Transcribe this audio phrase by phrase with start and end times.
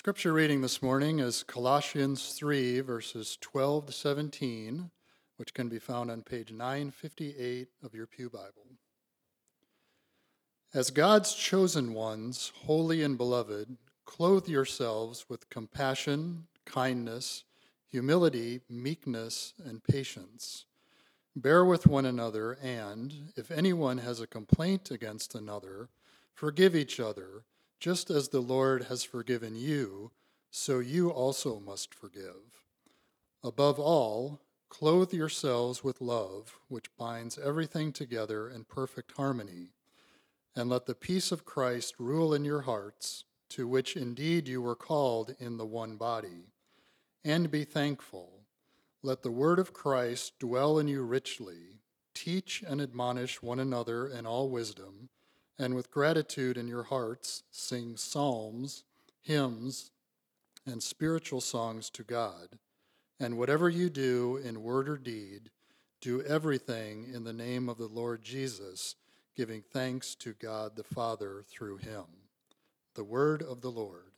[0.00, 4.90] scripture reading this morning is Colossians 3, verses 12 to 17,
[5.36, 8.78] which can be found on page 958 of your Pew Bible.
[10.72, 13.76] As God's chosen ones, holy and beloved,
[14.06, 17.44] clothe yourselves with compassion, kindness,
[17.86, 20.64] humility, meekness, and patience.
[21.36, 25.90] Bear with one another, and, if anyone has a complaint against another,
[26.32, 27.44] forgive each other,
[27.80, 30.12] just as the Lord has forgiven you,
[30.50, 32.64] so you also must forgive.
[33.42, 39.70] Above all, clothe yourselves with love, which binds everything together in perfect harmony
[40.56, 44.76] and let the peace of Christ rule in your hearts, to which indeed you were
[44.76, 46.52] called in the one body.
[47.24, 48.40] And be thankful.
[49.02, 51.80] Let the word of Christ dwell in you richly.
[52.14, 55.08] Teach and admonish one another in all wisdom,
[55.60, 58.82] and with gratitude in your hearts, sing psalms,
[59.20, 59.90] hymns,
[60.64, 62.58] and spiritual songs to God.
[63.20, 65.50] And whatever you do in word or deed,
[66.00, 68.96] do everything in the name of the Lord Jesus
[69.36, 72.04] giving thanks to God the Father through him.
[72.94, 74.09] The word of the Lord.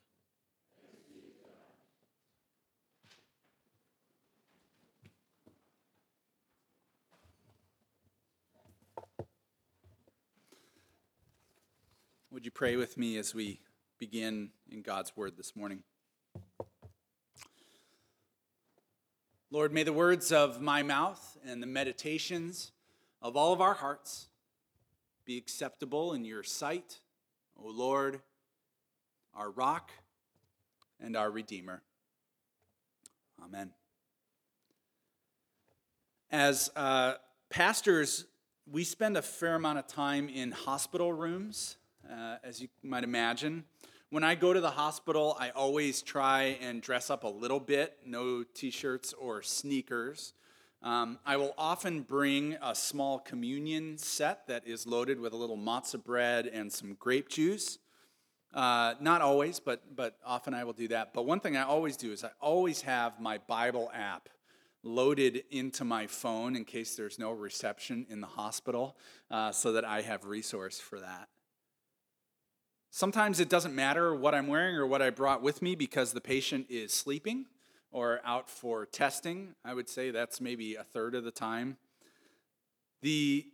[12.32, 13.60] Would you pray with me as we
[13.98, 15.82] begin in God's word this morning?
[19.50, 22.72] Lord, may the words of my mouth and the meditations
[23.20, 24.28] of all of our hearts
[25.26, 27.00] be acceptable in your sight,
[27.62, 28.22] O Lord,
[29.34, 29.90] our rock
[30.98, 31.82] and our Redeemer.
[33.44, 33.72] Amen.
[36.30, 37.16] As uh,
[37.50, 38.24] pastors,
[38.66, 41.76] we spend a fair amount of time in hospital rooms,
[42.10, 43.64] uh, as you might imagine.
[44.10, 47.98] When I go to the hospital, I always try and dress up a little bit,
[48.04, 50.34] no t shirts or sneakers.
[50.82, 55.56] Um, I will often bring a small communion set that is loaded with a little
[55.56, 57.78] matzah bread and some grape juice.
[58.52, 61.14] Uh, not always, but, but often I will do that.
[61.14, 64.28] But one thing I always do is I always have my Bible app
[64.82, 68.96] loaded into my phone in case there's no reception in the hospital
[69.30, 71.28] uh, so that I have resource for that.
[72.94, 76.20] Sometimes it doesn't matter what I'm wearing or what I brought with me because the
[76.20, 77.46] patient is sleeping
[77.90, 79.54] or out for testing.
[79.64, 81.78] I would say that's maybe a third of the time.
[83.00, 83.46] The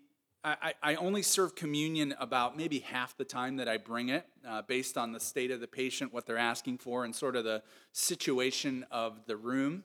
[0.42, 4.62] I, I only serve communion about maybe half the time that I bring it, uh,
[4.62, 7.62] based on the state of the patient, what they're asking for, and sort of the
[7.92, 9.84] situation of the room.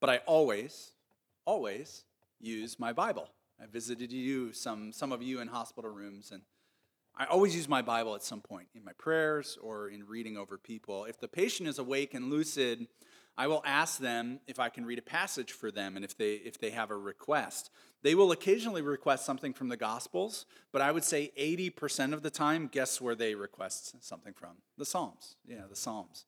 [0.00, 0.92] But I always,
[1.44, 2.04] always
[2.40, 3.28] use my Bible.
[3.62, 6.42] I visited you, some, some of you in hospital rooms, and
[7.16, 10.58] I always use my Bible at some point in my prayers or in reading over
[10.58, 11.04] people.
[11.04, 12.88] If the patient is awake and lucid,
[13.36, 16.34] I will ask them if I can read a passage for them and if they
[16.34, 17.70] if they have a request.
[18.02, 22.30] They will occasionally request something from the Gospels, but I would say 80% of the
[22.30, 24.56] time, guess where they request something from?
[24.76, 25.36] The Psalms.
[25.46, 26.26] Yeah, the Psalms.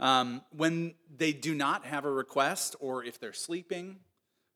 [0.00, 3.96] Um, when they do not have a request, or if they're sleeping,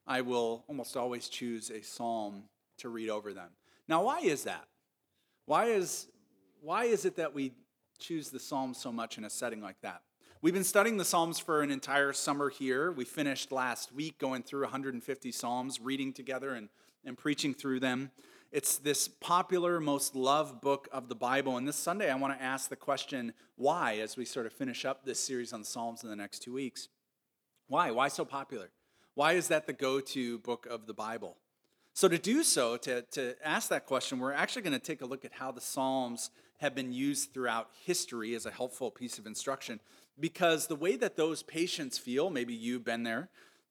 [0.07, 2.45] I will almost always choose a psalm
[2.79, 3.51] to read over them.
[3.87, 4.67] Now, why is that?
[5.47, 6.07] Why is,
[6.61, 7.53] why is it that we
[7.99, 10.03] choose the Psalms so much in a setting like that?
[10.41, 12.93] We've been studying the Psalms for an entire summer here.
[12.93, 16.69] We finished last week going through 150 Psalms, reading together and,
[17.05, 18.11] and preaching through them.
[18.53, 21.57] It's this popular, most loved book of the Bible.
[21.57, 24.85] And this Sunday, I want to ask the question why, as we sort of finish
[24.85, 26.89] up this series on Psalms in the next two weeks.
[27.69, 27.91] Why?
[27.91, 28.71] Why so popular?
[29.15, 31.37] Why is that the go to book of the Bible?
[31.95, 35.07] So, to do so, to, to ask that question, we're actually going to take a
[35.07, 39.27] look at how the Psalms have been used throughout history as a helpful piece of
[39.27, 39.79] instruction.
[40.19, 43.29] Because the way that those patients feel, maybe you've been there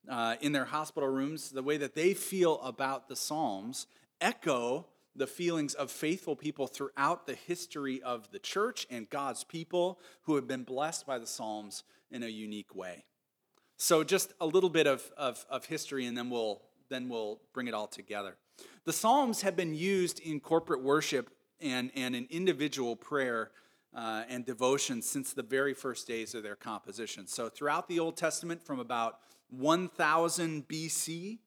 [0.07, 3.87] uh, in their hospital rooms, the way that they feel about the Psalms
[4.19, 9.99] echo the feelings of faithful people throughout the history of the church and God's people
[10.23, 13.03] who have been blessed by the Psalms in a unique way.
[13.77, 16.61] So, just a little bit of, of, of history, and then we'll
[16.91, 18.35] then we'll bring it all together.
[18.85, 21.29] The Psalms have been used in corporate worship
[21.59, 23.51] and, and in individual prayer
[23.95, 27.27] uh, and devotion since the very first days of their composition.
[27.27, 31.39] So, throughout the Old Testament, from about 1000 BC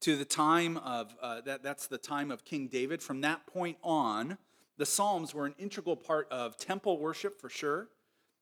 [0.00, 3.76] to the time of uh, that, that's the time of King David, from that point
[3.82, 4.38] on,
[4.78, 7.88] the Psalms were an integral part of temple worship for sure,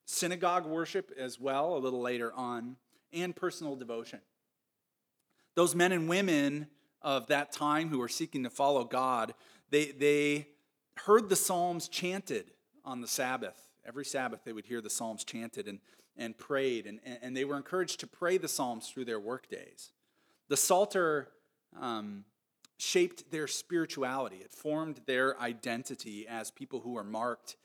[0.04, 2.76] synagogue worship as well, a little later on,
[3.12, 4.20] and personal devotion.
[5.58, 6.68] Those men and women
[7.02, 9.34] of that time who were seeking to follow God,
[9.70, 10.46] they, they
[10.98, 12.52] heard the Psalms chanted
[12.84, 15.78] on the Sabbath Every Sabbath, they would hear the Psalms chanted and,
[16.14, 19.92] and prayed, and, and they were encouraged to pray the Psalms through their work days.
[20.48, 21.28] The Psalter
[21.80, 22.26] um,
[22.76, 27.56] shaped their spirituality, it formed their identity as people who are marked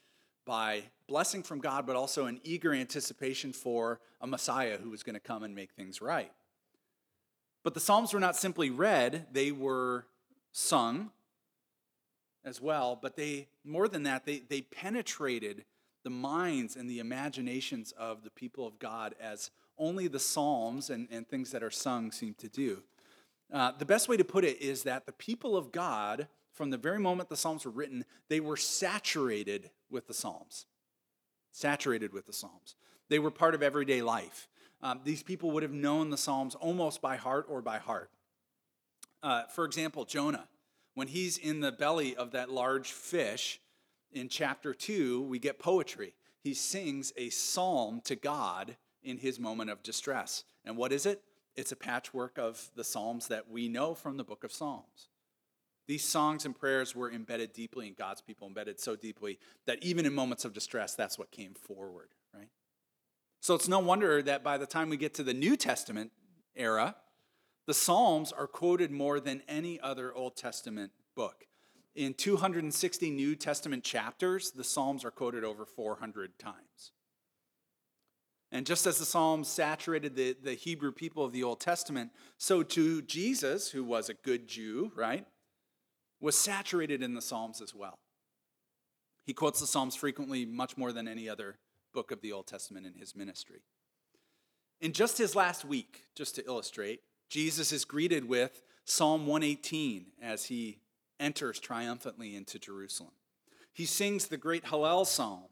[0.46, 5.16] by blessing from God, but also an eager anticipation for a Messiah who was going
[5.16, 6.32] to come and make things right.
[7.64, 10.06] But the Psalms were not simply read, they were
[10.52, 11.12] sung
[12.46, 15.64] as well, but they, more than that, they, they penetrated
[16.04, 21.08] the minds and the imaginations of the people of God as only the Psalms and,
[21.10, 22.84] and things that are sung seem to do.
[23.52, 26.78] Uh, the best way to put it is that the people of God, from the
[26.78, 30.66] very moment the Psalms were written, they were saturated with the Psalms.
[31.52, 32.76] Saturated with the Psalms.
[33.10, 34.48] They were part of everyday life.
[34.84, 38.12] Um, these people would have known the Psalms almost by heart or by heart.
[39.24, 40.50] Uh, for example, Jonah,
[40.94, 43.62] when he's in the belly of that large fish,
[44.12, 46.14] in chapter 2, we get poetry.
[46.40, 50.44] He sings a psalm to God in his moment of distress.
[50.66, 51.24] And what is it?
[51.56, 55.08] It's a patchwork of the psalms that we know from the book of Psalms.
[55.88, 60.06] These songs and prayers were embedded deeply in God's people, embedded so deeply that even
[60.06, 62.10] in moments of distress, that's what came forward?
[63.44, 66.12] So it's no wonder that by the time we get to the New Testament
[66.56, 66.96] era,
[67.68, 71.44] the Psalms are quoted more than any other Old Testament book.
[71.94, 76.94] In 260 New Testament chapters, the Psalms are quoted over 400 times.
[78.50, 82.64] And just as the Psalms saturated the, the Hebrew people of the Old Testament, so
[82.64, 85.28] too Jesus, who was a good Jew, right,
[86.22, 88.00] was saturated in the Psalms as well.
[89.26, 91.58] He quotes the Psalms frequently, much more than any other
[91.94, 93.62] book of the Old Testament in his ministry.
[94.82, 100.46] In just his last week, just to illustrate, Jesus is greeted with Psalm 118 as
[100.46, 100.80] he
[101.20, 103.14] enters triumphantly into Jerusalem.
[103.72, 105.46] He sings the great Hallel psalm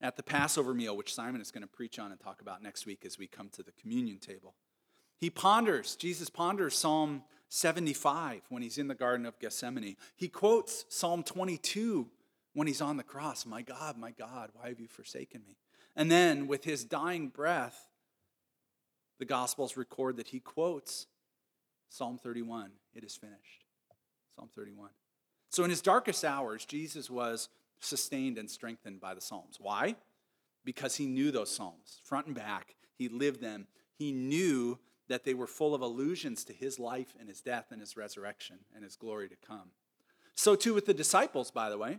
[0.00, 2.86] at the Passover meal, which Simon is going to preach on and talk about next
[2.86, 4.54] week as we come to the communion table.
[5.18, 9.96] He ponders, Jesus ponders Psalm 75 when he's in the Garden of Gethsemane.
[10.16, 12.08] He quotes Psalm 22
[12.54, 15.56] when he's on the cross My God, my God, why have you forsaken me?
[16.00, 17.86] And then with his dying breath,
[19.18, 21.06] the Gospels record that he quotes
[21.90, 23.66] Psalm 31 It is finished.
[24.34, 24.88] Psalm 31.
[25.50, 27.50] So in his darkest hours, Jesus was
[27.80, 29.58] sustained and strengthened by the Psalms.
[29.60, 29.94] Why?
[30.64, 32.76] Because he knew those Psalms, front and back.
[32.96, 33.66] He lived them.
[33.94, 37.80] He knew that they were full of allusions to his life and his death and
[37.82, 39.72] his resurrection and his glory to come.
[40.34, 41.98] So, too, with the disciples, by the way.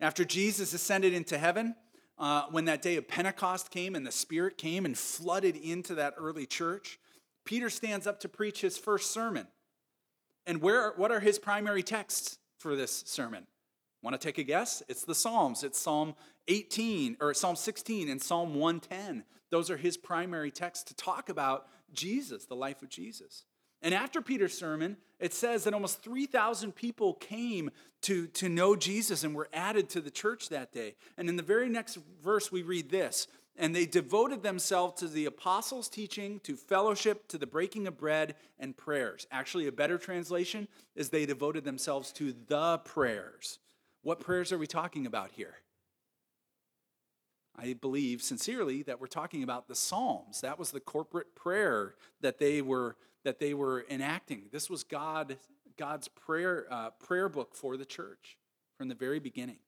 [0.00, 1.74] After Jesus ascended into heaven,
[2.22, 6.14] uh, when that day of Pentecost came and the Spirit came and flooded into that
[6.16, 7.00] early church,
[7.44, 9.48] Peter stands up to preach his first sermon.
[10.46, 13.48] And where, what are his primary texts for this sermon?
[14.04, 14.84] Want to take a guess?
[14.88, 15.64] It's the Psalms.
[15.64, 16.14] It's Psalm
[16.46, 19.24] 18 or Psalm 16 and Psalm 110.
[19.50, 23.46] Those are his primary texts to talk about Jesus, the life of Jesus.
[23.82, 27.70] And after Peter's sermon, it says that almost 3,000 people came
[28.02, 30.94] to, to know Jesus and were added to the church that day.
[31.16, 33.26] And in the very next verse, we read this
[33.56, 38.34] and they devoted themselves to the apostles' teaching, to fellowship, to the breaking of bread,
[38.58, 39.26] and prayers.
[39.30, 43.58] Actually, a better translation is they devoted themselves to the prayers.
[44.02, 45.56] What prayers are we talking about here?
[47.54, 50.40] I believe sincerely that we're talking about the Psalms.
[50.40, 54.44] That was the corporate prayer that they were that they were enacting.
[54.52, 55.36] This was God
[55.78, 58.36] God's prayer uh, prayer book for the church
[58.76, 59.58] from the very beginning.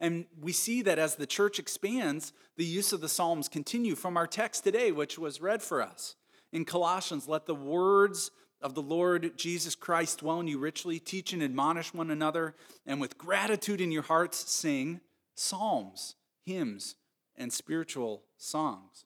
[0.00, 4.16] And we see that as the church expands, the use of the Psalms continue from
[4.16, 6.16] our text today, which was read for us.
[6.52, 11.32] In Colossians, let the words of the Lord Jesus Christ dwell in you richly, teach
[11.32, 12.54] and admonish one another,
[12.86, 15.00] and with gratitude in your hearts sing
[15.34, 16.96] psalms, hymns,
[17.36, 19.04] and spiritual songs.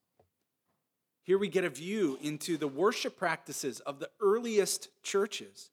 [1.28, 5.68] Here we get a view into the worship practices of the earliest churches.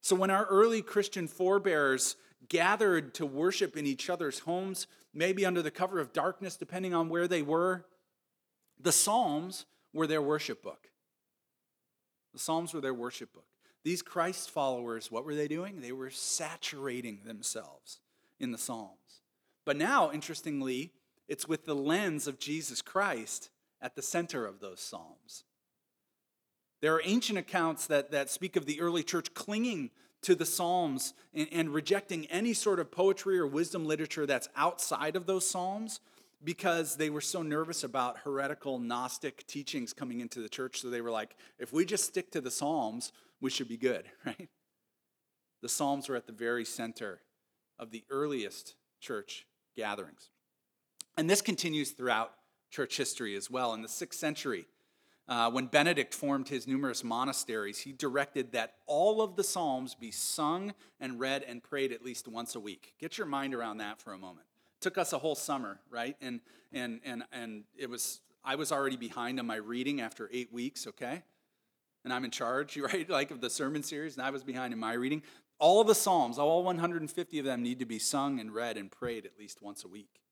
[0.00, 2.16] So, when our early Christian forebears
[2.48, 7.08] gathered to worship in each other's homes, maybe under the cover of darkness, depending on
[7.08, 7.86] where they were.
[8.80, 10.88] The Psalms were their worship book.
[12.32, 13.46] The Psalms were their worship book.
[13.84, 15.80] These Christ followers, what were they doing?
[15.80, 18.00] They were saturating themselves
[18.40, 19.20] in the Psalms.
[19.64, 20.90] But now, interestingly,
[21.28, 23.50] it's with the lens of Jesus Christ
[23.82, 25.44] at the center of those Psalms.
[26.80, 29.90] There are ancient accounts that, that speak of the early church clinging
[30.22, 35.16] to the Psalms and, and rejecting any sort of poetry or wisdom literature that's outside
[35.16, 36.00] of those Psalms
[36.44, 40.80] because they were so nervous about heretical Gnostic teachings coming into the church.
[40.80, 44.04] So they were like, if we just stick to the Psalms, we should be good,
[44.26, 44.48] right?
[45.60, 47.20] The Psalms were at the very center
[47.78, 49.46] of the earliest church
[49.76, 50.30] gatherings.
[51.16, 52.32] And this continues throughout
[52.72, 53.74] church history as well.
[53.74, 54.66] In the sixth century,
[55.28, 60.10] uh, when Benedict formed his numerous monasteries, he directed that all of the Psalms be
[60.10, 62.94] sung and read and prayed at least once a week.
[62.98, 64.46] Get your mind around that for a moment.
[64.80, 66.16] It took us a whole summer, right?
[66.20, 66.40] And
[66.72, 70.86] and and and it was I was already behind on my reading after eight weeks,
[70.88, 71.22] okay?
[72.04, 73.08] And I'm in charge, right?
[73.08, 75.22] Like of the sermon series, and I was behind in my reading.
[75.60, 79.24] All the Psalms, all 150 of them, need to be sung and read and prayed
[79.24, 80.22] at least once a week.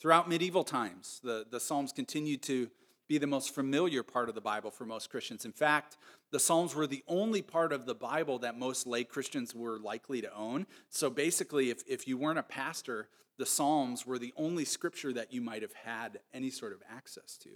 [0.00, 2.70] Throughout medieval times, the, the Psalms continued to
[3.06, 5.44] be the most familiar part of the Bible for most Christians.
[5.44, 5.98] In fact,
[6.30, 10.22] the Psalms were the only part of the Bible that most lay Christians were likely
[10.22, 10.66] to own.
[10.88, 15.32] So basically, if, if you weren't a pastor, the Psalms were the only scripture that
[15.32, 17.50] you might have had any sort of access to.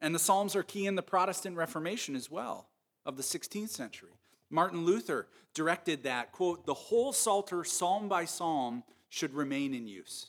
[0.00, 2.68] And the Psalms are key in the Protestant Reformation as well
[3.04, 4.12] of the 16th century.
[4.50, 10.28] Martin Luther directed that, quote, the whole Psalter, psalm by psalm, should remain in use.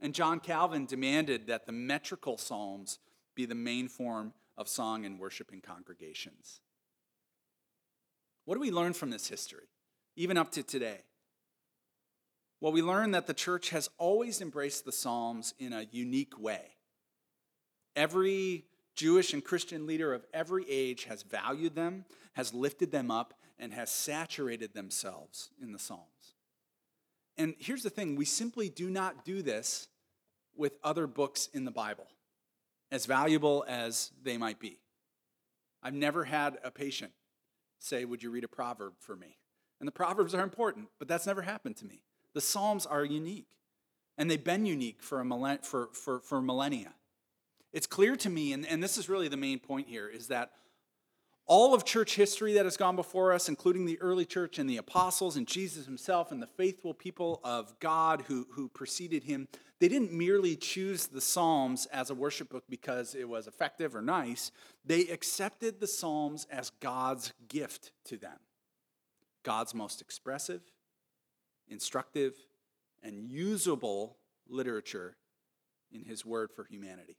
[0.00, 2.98] And John Calvin demanded that the metrical psalms
[3.34, 6.60] be the main form of song and worship in congregations.
[8.44, 9.68] What do we learn from this history,
[10.16, 11.00] even up to today?
[12.60, 16.76] Well, we learn that the church has always embraced the Psalms in a unique way.
[17.96, 23.34] Every Jewish and Christian leader of every age has valued them, has lifted them up,
[23.58, 26.33] and has saturated themselves in the Psalms.
[27.36, 29.88] And here's the thing we simply do not do this
[30.56, 32.06] with other books in the Bible,
[32.90, 34.78] as valuable as they might be.
[35.82, 37.12] I've never had a patient
[37.78, 39.38] say, Would you read a proverb for me?
[39.80, 42.02] And the proverbs are important, but that's never happened to me.
[42.32, 43.48] The Psalms are unique,
[44.16, 46.94] and they've been unique for, a millenn- for, for, for millennia.
[47.72, 50.52] It's clear to me, and, and this is really the main point here, is that
[51.46, 54.78] all of church history that has gone before us, including the early church and the
[54.78, 59.48] apostles and Jesus himself and the faithful people of God who, who preceded him,
[59.78, 64.00] they didn't merely choose the Psalms as a worship book because it was effective or
[64.00, 64.50] nice.
[64.84, 68.38] They accepted the Psalms as God's gift to them.
[69.42, 70.62] God's most expressive,
[71.68, 72.34] instructive,
[73.02, 74.16] and usable
[74.48, 75.16] literature
[75.92, 77.18] in his word for humanity.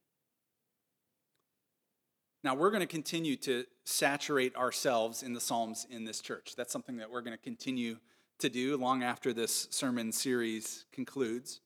[2.46, 6.54] Now, we're going to continue to saturate ourselves in the Psalms in this church.
[6.56, 7.98] That's something that we're going to continue
[8.38, 11.62] to do long after this sermon series concludes.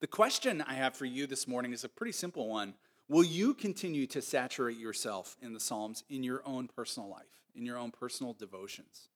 [0.00, 2.74] The question I have for you this morning is a pretty simple one.
[3.08, 7.64] Will you continue to saturate yourself in the Psalms in your own personal life, in
[7.64, 9.06] your own personal devotions?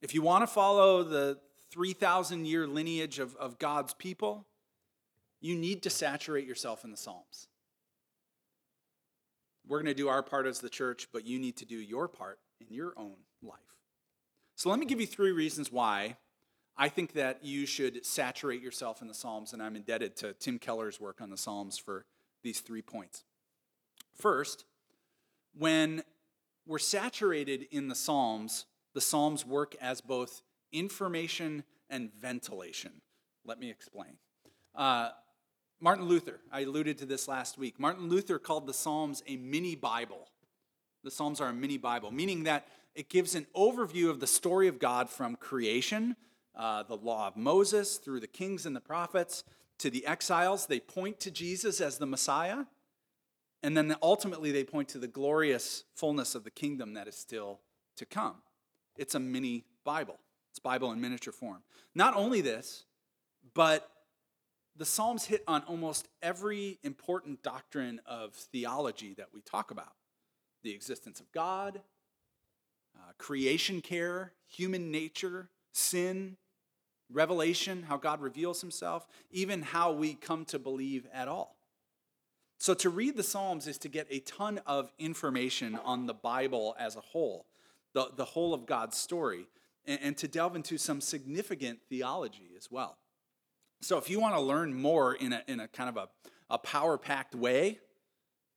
[0.00, 1.40] If you want to follow the
[1.72, 4.46] 3,000 year lineage of, of God's people,
[5.40, 7.48] you need to saturate yourself in the Psalms.
[9.66, 12.08] We're going to do our part as the church, but you need to do your
[12.08, 13.58] part in your own life.
[14.56, 16.16] So let me give you three reasons why
[16.76, 20.58] I think that you should saturate yourself in the Psalms, and I'm indebted to Tim
[20.58, 22.06] Keller's work on the Psalms for
[22.42, 23.24] these three points.
[24.14, 24.64] First,
[25.56, 26.02] when
[26.66, 30.42] we're saturated in the Psalms, the Psalms work as both
[30.72, 33.02] information and ventilation.
[33.44, 34.16] Let me explain.
[34.74, 35.10] Uh,
[35.82, 37.80] Martin Luther, I alluded to this last week.
[37.80, 40.28] Martin Luther called the Psalms a mini Bible.
[41.02, 44.68] The Psalms are a mini Bible, meaning that it gives an overview of the story
[44.68, 46.14] of God from creation,
[46.54, 49.42] uh, the law of Moses, through the kings and the prophets,
[49.80, 50.66] to the exiles.
[50.66, 52.66] They point to Jesus as the Messiah,
[53.64, 57.58] and then ultimately they point to the glorious fullness of the kingdom that is still
[57.96, 58.36] to come.
[58.96, 60.20] It's a mini Bible,
[60.50, 61.64] it's Bible in miniature form.
[61.92, 62.84] Not only this,
[63.52, 63.90] but
[64.76, 69.92] the Psalms hit on almost every important doctrine of theology that we talk about
[70.62, 71.80] the existence of God,
[72.96, 76.36] uh, creation care, human nature, sin,
[77.10, 81.56] revelation, how God reveals himself, even how we come to believe at all.
[82.58, 86.76] So, to read the Psalms is to get a ton of information on the Bible
[86.78, 87.46] as a whole,
[87.92, 89.48] the, the whole of God's story,
[89.84, 92.98] and, and to delve into some significant theology as well.
[93.82, 96.08] So if you want to learn more in a, in a kind of a,
[96.48, 97.80] a power packed way,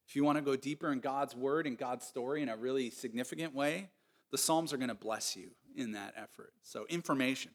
[0.07, 2.91] if you want to go deeper in God's word and God's story in a really
[2.91, 3.89] significant way,
[4.31, 6.53] the Psalms are going to bless you in that effort.
[6.61, 7.51] So, information.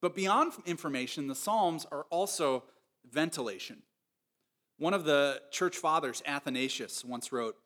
[0.00, 2.64] But beyond information, the Psalms are also
[3.10, 3.82] ventilation.
[4.78, 7.56] One of the church fathers, Athanasius, once wrote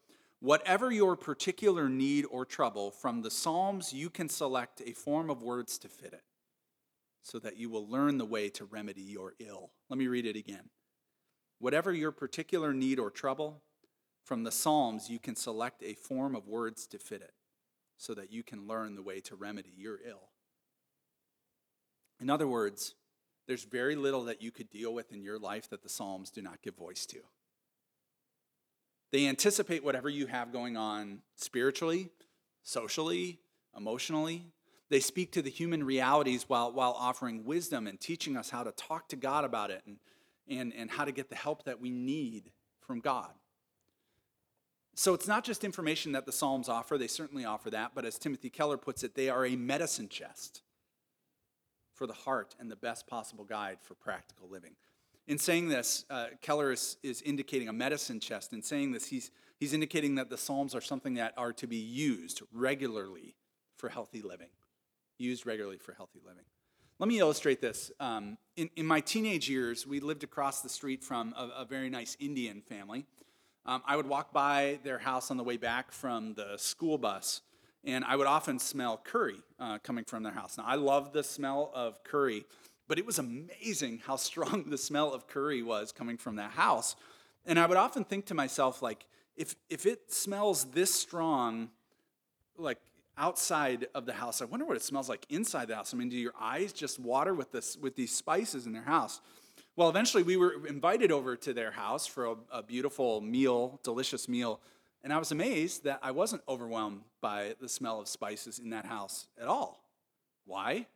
[0.41, 5.43] Whatever your particular need or trouble, from the Psalms you can select a form of
[5.43, 6.23] words to fit it
[7.27, 9.73] so that you will learn the way to remedy your ill.
[9.91, 10.71] Let me read it again.
[11.59, 13.63] Whatever your particular need or trouble,
[14.25, 17.33] from the Psalms you can select a form of words to fit it,
[17.97, 20.29] so that you can learn the way to remedy your ill.
[22.21, 22.95] In other words,
[23.49, 26.41] there's very little that you could deal with in your life that the Psalms do
[26.41, 27.19] not give voice to.
[29.11, 32.11] They anticipate whatever you have going on spiritually,
[32.63, 33.41] socially,
[33.77, 34.53] emotionally.
[34.89, 38.73] They speak to the human realities while, while offering wisdom and teaching us how to
[38.73, 39.97] talk to God about it and,
[40.49, 43.31] and, and how to get the help that we need from God.
[44.95, 48.19] So it's not just information that the Psalms offer, they certainly offer that, but as
[48.19, 50.63] Timothy Keller puts it, they are a medicine chest
[51.93, 54.73] for the heart and the best possible guide for practical living.
[55.27, 58.53] In saying this, uh, Keller is, is indicating a medicine chest.
[58.53, 61.77] In saying this, he's, he's indicating that the Psalms are something that are to be
[61.77, 63.35] used regularly
[63.77, 64.49] for healthy living.
[65.19, 66.45] Used regularly for healthy living.
[66.99, 67.91] Let me illustrate this.
[68.01, 71.91] Um, in, in my teenage years, we lived across the street from a, a very
[71.91, 73.05] nice Indian family.
[73.67, 77.43] Um, I would walk by their house on the way back from the school bus,
[77.85, 80.57] and I would often smell curry uh, coming from their house.
[80.57, 82.45] Now, I love the smell of curry,
[82.89, 86.97] but it was amazing how strong the smell of curry was coming from that house.
[87.45, 89.07] And I would often think to myself, like,
[89.37, 91.71] if, if it smells this strong,
[92.57, 92.79] like
[93.19, 95.95] outside of the house, I wonder what it smells like inside the house.
[95.95, 99.21] I mean, do your eyes just water with this with these spices in their house?
[99.75, 104.29] Well, eventually we were invited over to their house for a, a beautiful meal, delicious
[104.29, 104.61] meal
[105.07, 108.87] and I was amazed that I wasn't overwhelmed by the smell of spices in that
[108.87, 109.89] house at all.
[110.47, 110.87] Why?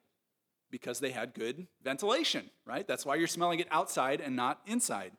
[0.68, 2.84] Because they had good ventilation, right?
[2.88, 5.12] That's why you're smelling it outside and not inside.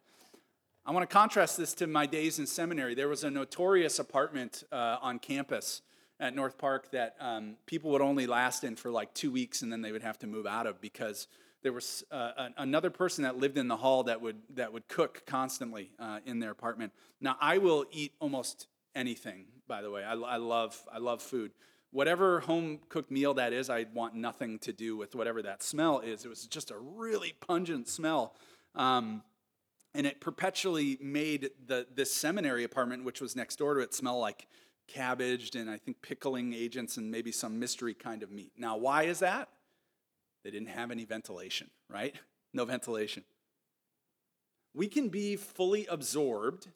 [0.86, 2.93] I want to contrast this to my days in seminary.
[2.93, 5.84] There was a notorious apartment uh, on campus
[6.22, 9.72] at North Park that um, people would only last in for like two weeks and
[9.74, 11.28] then they would have to move out of because
[11.63, 15.24] there was uh, another person that lived in the hall that would that would cook
[15.25, 16.94] constantly uh, in their apartment.
[17.20, 20.04] Now I will eat almost anything, by the way.
[20.04, 21.51] I, I, love, I love food.
[21.92, 26.00] Whatever home cooked meal that is, I want nothing to do with whatever that smell
[26.00, 26.24] is.
[26.24, 28.34] It was just a really pungent smell.
[28.75, 29.24] Um,
[29.94, 34.20] and it perpetually made the, this seminary apartment, which was next door to it, smell
[34.20, 34.48] like
[34.87, 38.51] cabbaged and I think pickling agents and maybe some mystery kind of meat.
[38.57, 39.50] Now, why is that?
[40.44, 42.15] They didn't have any ventilation, right?
[42.53, 43.24] No ventilation.
[44.74, 46.67] We can be fully absorbed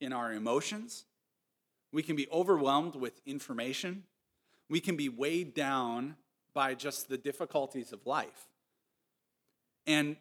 [0.00, 1.04] in our emotions,
[1.92, 4.04] we can be overwhelmed with information.
[4.68, 6.16] We can be weighed down
[6.52, 8.48] by just the difficulties of life.
[9.86, 10.16] And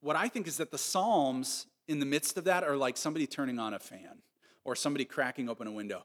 [0.00, 3.26] what I think is that the Psalms, in the midst of that, are like somebody
[3.26, 4.22] turning on a fan
[4.64, 6.04] or somebody cracking open a window.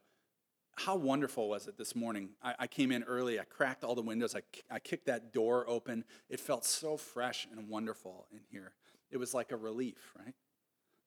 [0.75, 2.29] How wonderful was it this morning?
[2.41, 5.65] I, I came in early, I cracked all the windows, I, I kicked that door
[5.67, 6.03] open.
[6.29, 8.73] It felt so fresh and wonderful in here.
[9.12, 10.33] It was like a relief, right?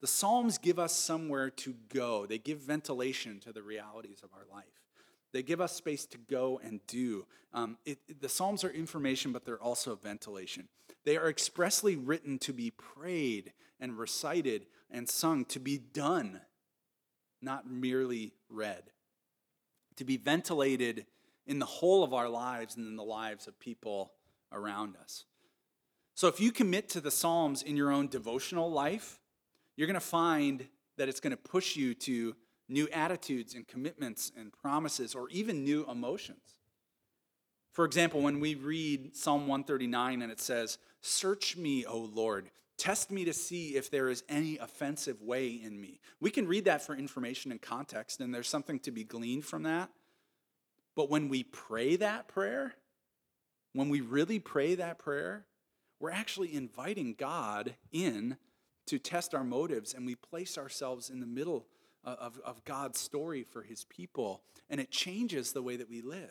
[0.01, 4.45] The Psalms give us somewhere to go, they give ventilation to the realities of our
[4.53, 4.65] life.
[5.33, 7.27] They give us space to go and do.
[7.53, 10.69] Um, it, the Psalms are information, but they're also ventilation.
[11.05, 16.41] They are expressly written to be prayed and recited and sung, to be done,
[17.43, 18.85] not merely read,
[19.97, 21.07] to be ventilated
[21.47, 24.13] in the whole of our lives and in the lives of people
[24.53, 25.25] around us.
[26.15, 29.21] So if you commit to the Psalms in your own devotional life,
[29.77, 32.35] you're going to find that it's going to push you to
[32.69, 36.59] new attitudes and commitments and promises or even new emotions.
[37.73, 43.11] For example, when we read Psalm 139 and it says, Search me, O Lord, test
[43.11, 46.01] me to see if there is any offensive way in me.
[46.21, 49.63] We can read that for information and context, and there's something to be gleaned from
[49.65, 49.91] that.
[50.95, 52.75] But when we pray that prayer,
[53.73, 55.45] when we really pray that prayer,
[56.01, 58.37] we're actually inviting God in
[58.87, 61.67] to test our motives and we place ourselves in the middle
[62.05, 66.03] uh, of, of God's story for his people, and it changes the way that we
[66.03, 66.31] live.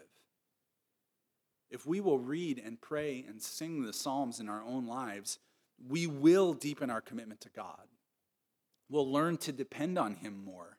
[1.70, 5.40] If we will read and pray and sing the Psalms in our own lives,
[5.88, 7.88] we will deepen our commitment to God.
[8.90, 10.78] We'll learn to depend on Him more.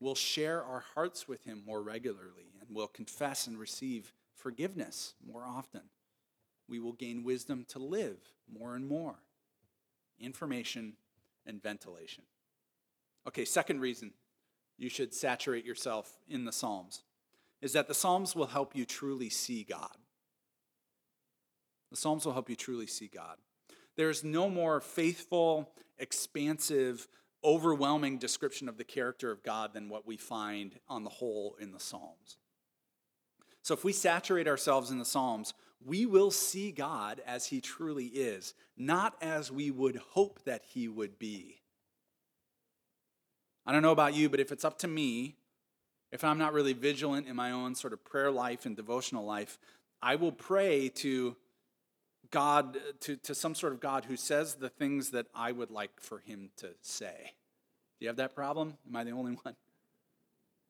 [0.00, 5.44] We'll share our hearts with Him more regularly, and we'll confess and receive forgiveness more
[5.44, 5.82] often.
[6.68, 9.16] We will gain wisdom to live more and more
[10.20, 10.94] information,
[11.46, 12.24] and ventilation.
[13.26, 14.12] Okay, second reason
[14.76, 17.02] you should saturate yourself in the Psalms
[17.62, 19.96] is that the Psalms will help you truly see God.
[21.90, 23.36] The Psalms will help you truly see God.
[23.96, 27.08] There's no more faithful, expansive,
[27.44, 31.72] overwhelming description of the character of God than what we find on the whole in
[31.72, 32.38] the Psalms.
[33.62, 35.54] So if we saturate ourselves in the Psalms,
[35.84, 40.88] we will see God as he truly is, not as we would hope that he
[40.88, 41.60] would be.
[43.66, 45.36] I don't know about you, but if it's up to me,
[46.12, 49.58] if I'm not really vigilant in my own sort of prayer life and devotional life,
[50.02, 51.36] I will pray to
[52.34, 56.00] God, to, to some sort of God who says the things that I would like
[56.00, 57.32] for him to say.
[58.00, 58.74] Do you have that problem?
[58.88, 59.54] Am I the only one?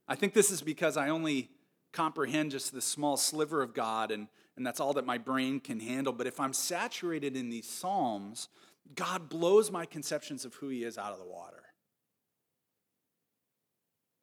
[0.07, 1.49] I think this is because I only
[1.91, 5.81] comprehend just this small sliver of God, and, and that's all that my brain can
[5.81, 6.13] handle.
[6.13, 8.51] But if I'm saturated in these Psalms,
[8.95, 11.63] God blows my conceptions of who He is out of the water.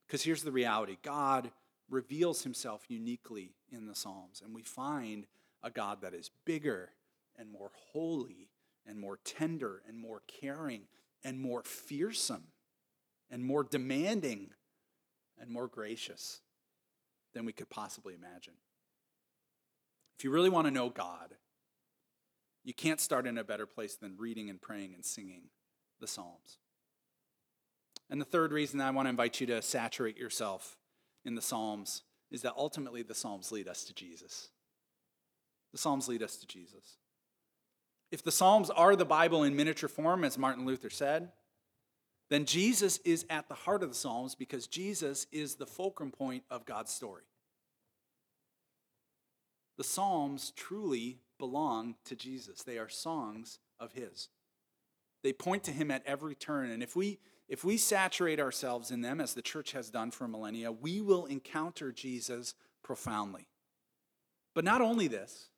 [0.05, 1.49] Because here's the reality God
[1.89, 5.25] reveals Himself uniquely in the Psalms, and we find
[5.63, 6.91] a God that is bigger
[7.41, 8.49] and more holy
[8.85, 10.83] and more tender and more caring
[11.23, 12.43] and more fearsome
[13.31, 14.51] and more demanding
[15.39, 16.41] and more gracious
[17.33, 18.53] than we could possibly imagine.
[20.17, 21.33] If you really want to know God,
[22.63, 25.45] you can't start in a better place than reading and praying and singing
[25.99, 26.59] the Psalms.
[28.09, 30.77] And the third reason I want to invite you to saturate yourself
[31.25, 34.49] in the Psalms is that ultimately the Psalms lead us to Jesus.
[35.71, 36.97] The Psalms lead us to Jesus.
[38.11, 41.31] If the Psalms are the Bible in miniature form, as Martin Luther said,
[42.29, 46.43] then Jesus is at the heart of the Psalms because Jesus is the fulcrum point
[46.49, 47.23] of God's story.
[49.77, 54.29] The Psalms truly belong to Jesus, they are songs of His.
[55.23, 56.71] They point to Him at every turn.
[56.71, 60.27] And if we, if we saturate ourselves in them, as the church has done for
[60.27, 63.47] millennia, we will encounter Jesus profoundly.
[64.53, 65.49] But not only this,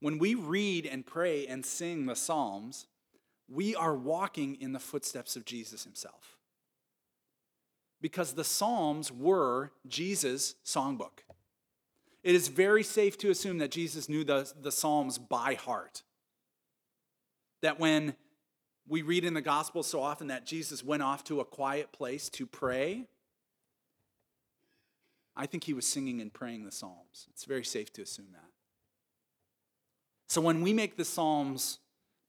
[0.00, 2.86] when we read and pray and sing the Psalms,
[3.48, 6.38] we are walking in the footsteps of Jesus himself.
[8.00, 11.24] Because the Psalms were Jesus' songbook.
[12.22, 16.02] It is very safe to assume that Jesus knew the, the Psalms by heart.
[17.62, 18.14] That when
[18.88, 22.28] we read in the Gospel so often that Jesus went off to a quiet place
[22.30, 23.06] to pray,
[25.36, 27.26] I think he was singing and praying the Psalms.
[27.30, 28.49] It's very safe to assume that.
[30.30, 31.80] So when we make the Psalms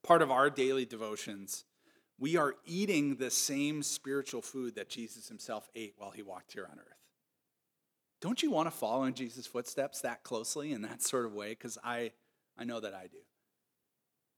[0.02, 1.66] part of our daily devotions,
[2.18, 6.68] we are eating the same spiritual food that Jesus himself ate while he walked here
[6.68, 6.98] on earth.
[8.20, 11.50] Don't you want to follow in Jesus' footsteps that closely in that sort of way?
[11.50, 12.14] Because I,
[12.58, 13.20] I know that I do.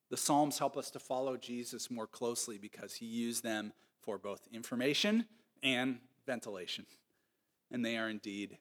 [0.10, 3.72] The Psalms help us to follow Jesus more closely because he used them
[4.02, 5.26] for both information
[5.64, 6.86] and ventilation.
[7.72, 8.58] And they are indeed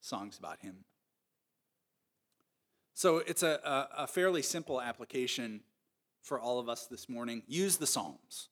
[0.00, 0.84] songs about him.
[2.98, 5.60] So it's a, a, a fairly simple application
[6.20, 7.44] for all of us this morning.
[7.46, 8.48] Use the Psalms,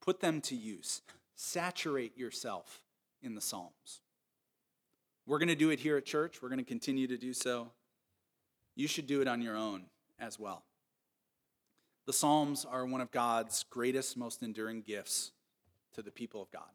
[0.00, 1.02] put them to use,
[1.34, 2.80] saturate yourself
[3.22, 4.00] in the Psalms.
[5.26, 7.72] We're going to do it here at church, we're going to continue to do so.
[8.74, 9.82] You should do it on your own
[10.18, 10.64] as well.
[12.06, 15.32] The Psalms are one of God's greatest, most enduring gifts
[15.92, 16.72] to the people of God.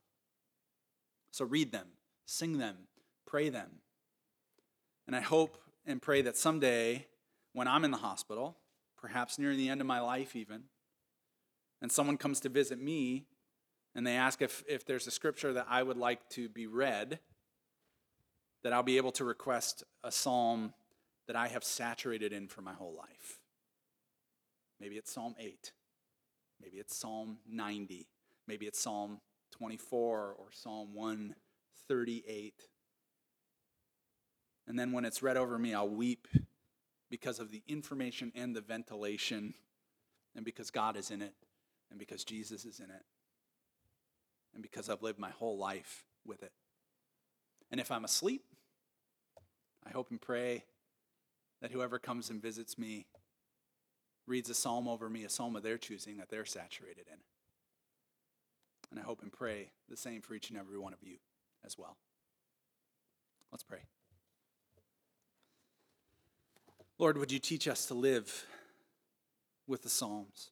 [1.31, 1.87] So read them,
[2.27, 2.75] sing them,
[3.25, 3.79] pray them.
[5.07, 5.57] And I hope
[5.89, 7.07] and pray that someday,
[7.53, 8.55] when I'm in the hospital,
[8.95, 10.65] perhaps near the end of my life, even,
[11.81, 13.25] and someone comes to visit me
[13.95, 17.19] and they ask if, if there's a scripture that I would like to be read,
[18.63, 20.73] that I'll be able to request a psalm
[21.25, 23.39] that I have saturated in for my whole life.
[24.79, 25.71] Maybe it's Psalm 8.
[26.61, 28.05] Maybe it's Psalm 90.
[28.47, 29.21] Maybe it's Psalm
[29.51, 32.53] 24 or Psalm 138.
[34.69, 36.27] And then when it's read over me, I'll weep
[37.09, 39.55] because of the information and the ventilation,
[40.35, 41.33] and because God is in it,
[41.89, 43.03] and because Jesus is in it,
[44.53, 46.51] and because I've lived my whole life with it.
[47.71, 48.43] And if I'm asleep,
[49.85, 50.65] I hope and pray
[51.61, 53.07] that whoever comes and visits me
[54.27, 57.17] reads a psalm over me, a psalm of their choosing that they're saturated in.
[58.91, 61.17] And I hope and pray the same for each and every one of you
[61.65, 61.97] as well.
[63.51, 63.79] Let's pray.
[66.99, 68.45] Lord, would you teach us to live
[69.65, 70.51] with the Psalms?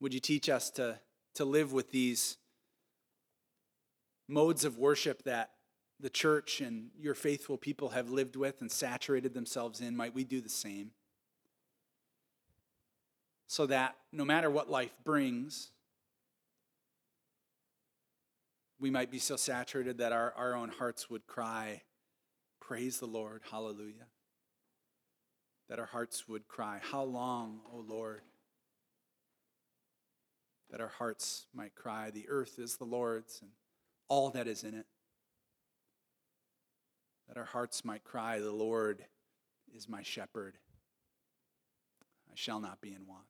[0.00, 0.98] Would you teach us to,
[1.36, 2.38] to live with these
[4.26, 5.50] modes of worship that
[6.00, 9.96] the church and your faithful people have lived with and saturated themselves in?
[9.96, 10.90] Might we do the same?
[13.46, 15.70] So that no matter what life brings,
[18.80, 21.82] we might be so saturated that our, our own hearts would cry,
[22.70, 23.42] Praise the Lord.
[23.50, 24.06] Hallelujah.
[25.68, 28.20] That our hearts would cry, How long, O Lord?
[30.70, 33.50] That our hearts might cry, The earth is the Lord's and
[34.06, 34.86] all that is in it.
[37.26, 39.04] That our hearts might cry, The Lord
[39.74, 40.54] is my shepherd.
[42.30, 43.24] I shall not be in want.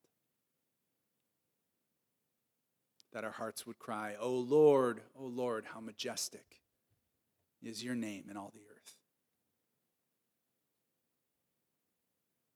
[3.15, 6.61] That our hearts would cry, O Lord, O Lord, how majestic
[7.63, 8.80] is your name in all the earth.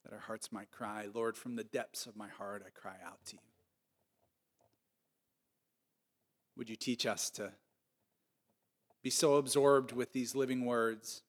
[0.04, 3.24] that our hearts might cry, Lord, from the depths of my heart, I cry out
[3.26, 3.42] to you.
[6.56, 7.52] Would you teach us to
[9.02, 11.22] be so absorbed with these living words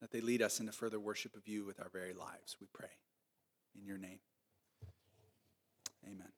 [0.00, 2.56] that they lead us into further worship of you with our very lives?
[2.60, 2.88] We pray
[3.78, 4.20] in your name.
[6.04, 6.37] Amen.